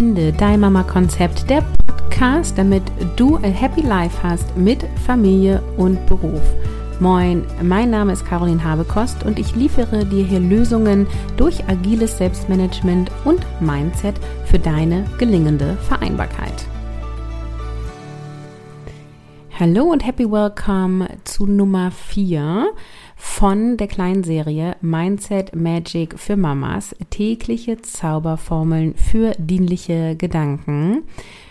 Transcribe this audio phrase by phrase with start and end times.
[0.00, 2.82] Finde dein Mama-Konzept, der Podcast, damit
[3.16, 6.40] du ein Happy Life hast mit Familie und Beruf.
[7.00, 13.10] Moin, mein Name ist Caroline Habekost und ich liefere dir hier Lösungen durch agiles Selbstmanagement
[13.26, 14.14] und Mindset
[14.46, 16.64] für deine gelingende Vereinbarkeit.
[19.58, 22.72] Hallo und happy welcome zu Nummer 4
[23.20, 31.02] von der kleinen Serie Mindset Magic für Mamas, tägliche Zauberformeln für dienliche Gedanken.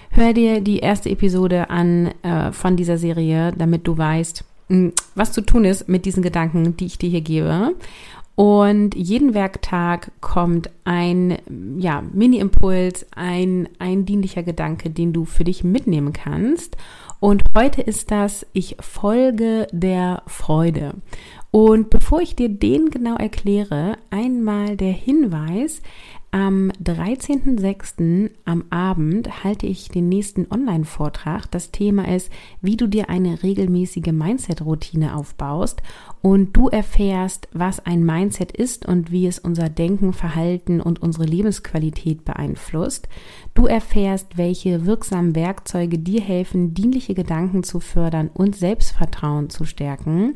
[0.09, 5.31] Hör dir die erste Episode an äh, von dieser Serie, damit du weißt, hm, was
[5.31, 7.75] zu tun ist mit diesen Gedanken, die ich dir hier gebe.
[8.39, 11.39] Und jeden Werktag kommt ein
[11.77, 16.77] ja, Mini-Impuls, ein, ein dienlicher Gedanke, den du für dich mitnehmen kannst.
[17.19, 20.93] Und heute ist das, ich folge der Freude.
[21.51, 25.81] Und bevor ich dir den genau erkläre, einmal der Hinweis,
[26.31, 28.29] am 13.06.
[28.45, 31.49] am Abend halte ich den nächsten Online-Vortrag.
[31.49, 35.81] Das Thema ist, wie du dir eine regelmäßige Mindset-Routine aufbaust
[36.21, 41.25] und du erfährst, was ein Mindset ist und wie es unser Denken, Verhalten und unsere
[41.25, 43.09] Lebensqualität beeinflusst.
[43.55, 50.35] Du erfährst, welche wirksamen Werkzeuge dir helfen, dienliche Gedanken zu fördern und Selbstvertrauen zu stärken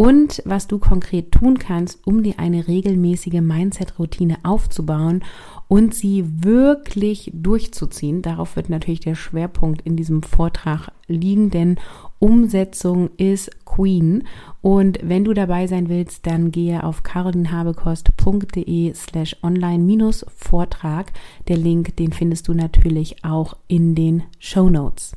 [0.00, 5.22] und was du konkret tun kannst, um dir eine regelmäßige Mindset-Routine aufzubauen
[5.68, 8.22] und sie wirklich durchzuziehen.
[8.22, 11.76] Darauf wird natürlich der Schwerpunkt in diesem Vortrag liegen, denn
[12.18, 14.24] Umsetzung ist Queen.
[14.62, 21.12] Und wenn du dabei sein willst, dann gehe auf carolinhabekost.de slash online-vortrag.
[21.48, 25.12] Der Link, den findest du natürlich auch in den Show Notes.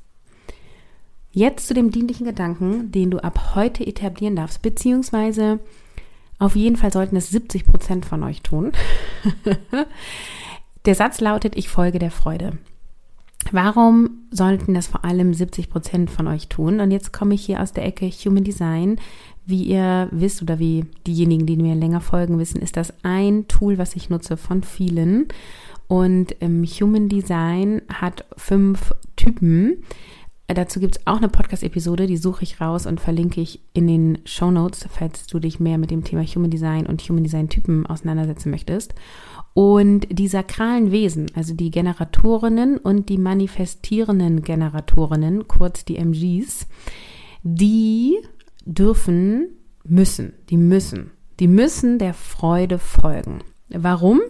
[1.35, 5.59] Jetzt zu dem dienlichen Gedanken, den du ab heute etablieren darfst, beziehungsweise
[6.37, 8.71] auf jeden Fall sollten es 70 Prozent von euch tun.
[10.85, 12.57] der Satz lautet, ich folge der Freude.
[13.51, 16.79] Warum sollten das vor allem 70 Prozent von euch tun?
[16.79, 18.99] Und jetzt komme ich hier aus der Ecke Human Design.
[19.45, 23.77] Wie ihr wisst oder wie diejenigen, die mir länger folgen, wissen, ist das ein Tool,
[23.77, 25.27] was ich nutze von vielen.
[25.87, 29.83] Und ähm, Human Design hat fünf Typen.
[30.47, 34.19] Dazu gibt es auch eine Podcast-Episode, die suche ich raus und verlinke ich in den
[34.25, 38.51] Show Notes, falls du dich mehr mit dem Thema Human Design und Human Design-Typen auseinandersetzen
[38.51, 38.93] möchtest.
[39.53, 46.67] Und die sakralen Wesen, also die Generatorinnen und die manifestierenden Generatorinnen, kurz die MGs,
[47.43, 48.17] die
[48.65, 49.47] dürfen,
[49.85, 53.39] müssen, die müssen, die müssen der Freude folgen.
[53.69, 54.21] Warum?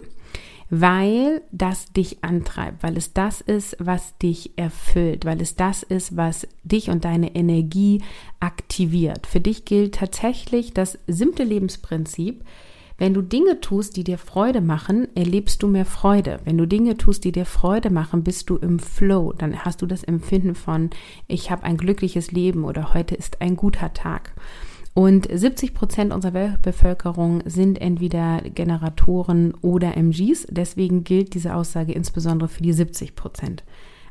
[0.70, 6.16] Weil das dich antreibt, weil es das ist, was dich erfüllt, weil es das ist,
[6.16, 8.02] was dich und deine Energie
[8.40, 9.26] aktiviert.
[9.26, 12.44] Für dich gilt tatsächlich das simple Lebensprinzip,
[12.96, 16.38] wenn du Dinge tust, die dir Freude machen, erlebst du mehr Freude.
[16.44, 19.32] Wenn du Dinge tust, die dir Freude machen, bist du im Flow.
[19.32, 20.90] Dann hast du das Empfinden von,
[21.26, 24.32] ich habe ein glückliches Leben oder heute ist ein guter Tag.
[24.94, 30.46] Und 70 Prozent unserer Weltbevölkerung sind entweder Generatoren oder MGs.
[30.50, 33.64] Deswegen gilt diese Aussage insbesondere für die 70 Prozent.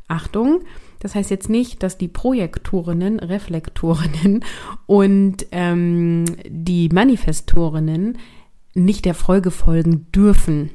[0.09, 0.59] Achtung,
[0.99, 4.43] das heißt jetzt nicht, dass die Projektorinnen, Reflektorinnen
[4.85, 8.17] und ähm, die Manifestorinnen
[8.73, 10.71] nicht der Folge folgen dürfen.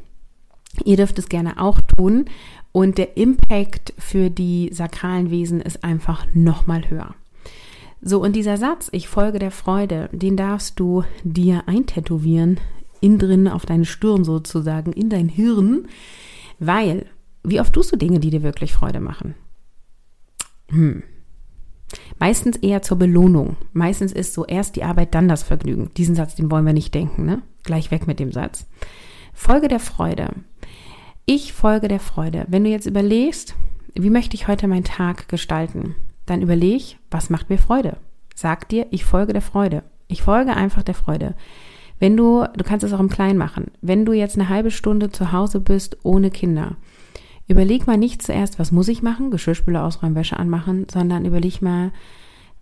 [0.84, 2.26] Ihr dürft es gerne auch tun
[2.72, 7.14] und der Impact für die sakralen Wesen ist einfach nochmal höher.
[8.00, 12.60] So, und dieser Satz, ich folge der Freude, den darfst du dir eintätowieren,
[13.00, 15.88] innen drin auf deine Stirn sozusagen, in dein Hirn,
[16.58, 17.06] weil,
[17.42, 19.34] wie oft tust du Dinge, die dir wirklich Freude machen?
[20.70, 21.02] Hm.
[22.18, 23.56] Meistens eher zur Belohnung.
[23.72, 25.90] Meistens ist so erst die Arbeit, dann das Vergnügen.
[25.96, 27.42] Diesen Satz, den wollen wir nicht denken, ne?
[27.64, 28.66] Gleich weg mit dem Satz.
[29.32, 30.30] Folge der Freude.
[31.24, 32.44] Ich folge der Freude.
[32.48, 33.54] Wenn du jetzt überlegst,
[33.94, 35.94] wie möchte ich heute meinen Tag gestalten?
[36.30, 37.96] Dann überleg, was macht mir Freude?
[38.34, 39.82] Sag dir, ich folge der Freude.
[40.06, 41.34] Ich folge einfach der Freude.
[41.98, 43.72] Wenn du, du kannst es auch im Kleinen machen.
[43.80, 46.76] Wenn du jetzt eine halbe Stunde zu Hause bist ohne Kinder,
[47.48, 51.92] überleg mal nicht zuerst, was muss ich machen, Geschirrspüler ausräumen, Wäsche anmachen, sondern überleg mal,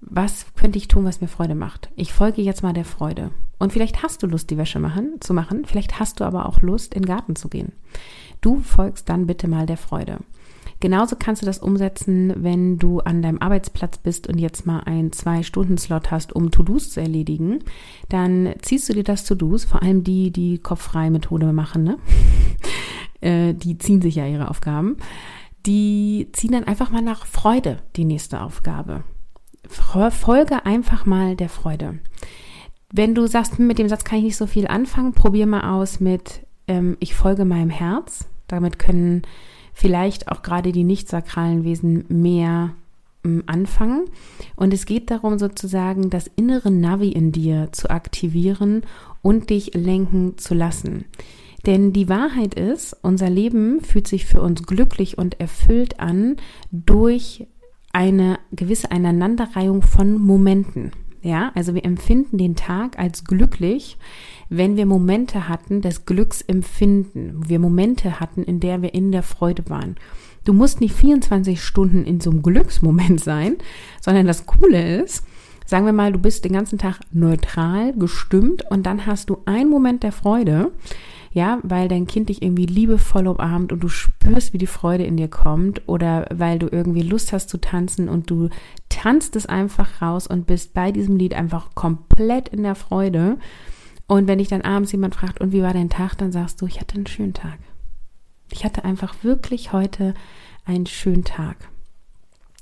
[0.01, 1.91] was könnte ich tun, was mir Freude macht.
[1.97, 3.31] Ich folge jetzt mal der Freude.
[3.59, 6.61] Und vielleicht hast du Lust, die Wäsche machen, zu machen, vielleicht hast du aber auch
[6.61, 7.73] Lust, in den Garten zu gehen.
[8.41, 10.19] Du folgst dann bitte mal der Freude.
[10.81, 15.13] Genauso kannst du das umsetzen, wenn du an deinem Arbeitsplatz bist und jetzt mal einen
[15.13, 17.61] Zwei-Stunden-Slot hast, um To-Dos zu erledigen.
[18.09, 21.99] Dann ziehst du dir das To-Dos, vor allem die, die kopffreie Methode machen, ne?
[23.23, 24.99] Äh, die ziehen sich ja ihre Aufgaben.
[25.65, 29.05] Die ziehen dann einfach mal nach Freude die nächste Aufgabe.
[29.71, 31.99] Folge einfach mal der Freude.
[32.93, 35.99] Wenn du sagst, mit dem Satz kann ich nicht so viel anfangen, probier mal aus
[35.99, 38.27] mit ähm, ich folge meinem Herz.
[38.49, 39.23] Damit können
[39.77, 42.71] vielleicht auch gerade die nicht sakralen Wesen mehr
[43.25, 44.07] ähm, anfangen.
[44.57, 48.85] Und es geht darum, sozusagen das innere Navi in dir zu aktivieren
[49.21, 51.05] und dich lenken zu lassen.
[51.67, 56.37] Denn die Wahrheit ist, unser Leben fühlt sich für uns glücklich und erfüllt an
[56.73, 57.47] durch
[57.93, 60.93] eine gewisse Aneinanderreihung von Momenten.
[61.27, 63.99] Ja, also wir empfinden den Tag als glücklich,
[64.49, 69.69] wenn wir Momente hatten des Glücksempfinden, wir Momente hatten, in der wir in der Freude
[69.69, 69.97] waren.
[70.45, 73.57] Du musst nicht 24 Stunden in so einem Glücksmoment sein,
[74.01, 75.27] sondern das Coole ist,
[75.67, 79.69] sagen wir mal, du bist den ganzen Tag neutral gestimmt und dann hast du einen
[79.69, 80.73] Moment der Freude,
[81.33, 85.19] ja, weil dein Kind dich irgendwie liebevoll umarmt und du spürst, wie die Freude in
[85.19, 88.49] dir kommt oder weil du irgendwie Lust hast zu tanzen und du
[88.89, 93.37] tanzt es einfach raus und bist bei diesem Lied einfach komplett in der Freude.
[94.07, 96.67] Und wenn dich dann abends jemand fragt, und wie war dein Tag, dann sagst du,
[96.67, 97.59] ich hatte einen schönen Tag.
[98.51, 100.15] Ich hatte einfach wirklich heute
[100.65, 101.69] einen schönen Tag.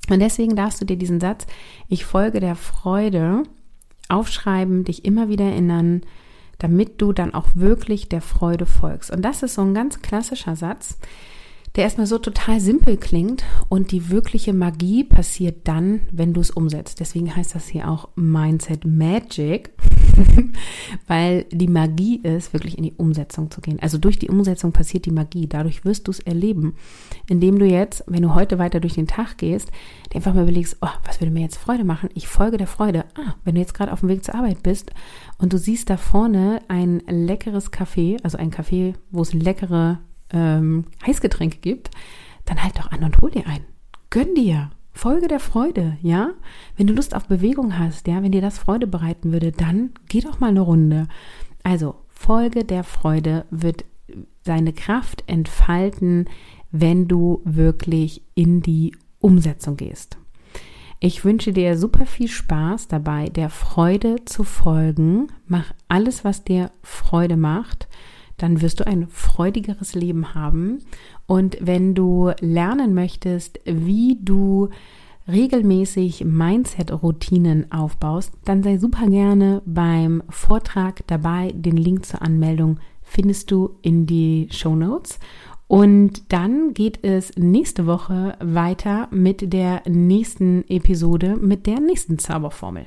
[0.09, 1.47] Und deswegen darfst du dir diesen Satz,
[1.87, 3.43] ich folge der Freude,
[4.09, 6.01] aufschreiben, dich immer wieder erinnern,
[6.59, 9.11] damit du dann auch wirklich der Freude folgst.
[9.11, 10.97] Und das ist so ein ganz klassischer Satz,
[11.75, 16.51] der erstmal so total simpel klingt und die wirkliche Magie passiert dann, wenn du es
[16.51, 16.99] umsetzt.
[17.01, 19.71] Deswegen heißt das hier auch Mindset Magic,
[21.07, 23.79] weil die Magie ist, wirklich in die Umsetzung zu gehen.
[23.81, 25.47] Also durch die Umsetzung passiert die Magie.
[25.47, 26.75] Dadurch wirst du es erleben,
[27.27, 29.69] indem du jetzt, wenn du heute weiter durch den Tag gehst,
[30.11, 32.09] dir einfach mal überlegst, oh, was würde mir jetzt Freude machen?
[32.13, 33.03] Ich folge der Freude.
[33.15, 34.91] Ah, wenn du jetzt gerade auf dem Weg zur Arbeit bist
[35.39, 39.99] und du siehst da vorne ein leckeres Café, also ein Café, wo es leckere
[40.35, 41.91] ähm, Heißgetränke gibt,
[42.45, 43.65] dann halt doch an und hol dir ein.
[44.09, 44.69] Gönn dir.
[44.93, 46.31] Folge der Freude, ja?
[46.77, 50.21] Wenn du Lust auf Bewegung hast, ja, wenn dir das Freude bereiten würde, dann geh
[50.21, 51.07] doch mal eine Runde.
[51.63, 53.83] Also, Folge der Freude wird
[54.43, 56.29] seine Kraft entfalten,
[56.71, 60.17] wenn du wirklich in die Umsetzung gehst.
[61.01, 65.27] Ich wünsche dir super viel Spaß dabei, der Freude zu folgen.
[65.45, 67.89] Mach alles, was dir Freude macht
[68.37, 70.79] dann wirst du ein freudigeres Leben haben.
[71.25, 74.69] Und wenn du lernen möchtest, wie du
[75.27, 81.51] regelmäßig Mindset-Routinen aufbaust, dann sei super gerne beim Vortrag dabei.
[81.55, 85.19] Den Link zur Anmeldung findest du in die Show Notes.
[85.67, 92.85] Und dann geht es nächste Woche weiter mit der nächsten Episode, mit der nächsten Zauberformel.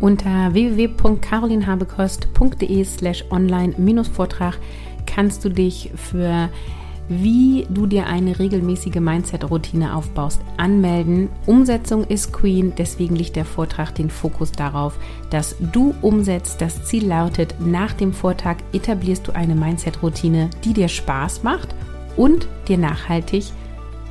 [0.00, 4.58] Unter www.carolinhabekost.de slash online-vortrag
[5.06, 6.50] kannst du dich für
[7.08, 11.28] wie du dir eine regelmäßige Mindset-Routine aufbaust, anmelden.
[11.46, 14.98] Umsetzung ist Queen, deswegen liegt der Vortrag den Fokus darauf,
[15.30, 16.60] dass du umsetzt.
[16.60, 21.74] Das Ziel lautet, nach dem Vortrag etablierst du eine Mindset-Routine, die dir Spaß macht
[22.16, 23.44] und dir nachhaltig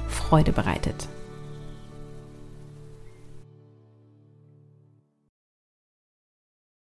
[0.08, 1.08] Freude bereitet.